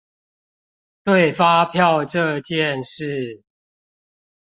[1.03, 3.43] 對發票這件事